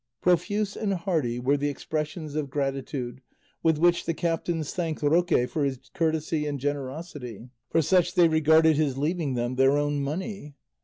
Profuse 0.19 0.75
and 0.75 0.95
hearty 0.95 1.37
were 1.37 1.57
the 1.57 1.69
expressions 1.69 2.33
of 2.33 2.49
gratitude 2.49 3.21
with 3.61 3.77
which 3.77 4.05
the 4.07 4.15
captains 4.15 4.73
thanked 4.73 5.03
Roque 5.03 5.47
for 5.47 5.63
his 5.63 5.77
courtesy 5.93 6.47
and 6.47 6.59
generosity; 6.59 7.49
for 7.69 7.83
such 7.83 8.15
they 8.15 8.27
regarded 8.27 8.77
his 8.77 8.97
leaving 8.97 9.35
them 9.35 9.57
their 9.57 9.77
own 9.77 10.01
money. 10.01 10.55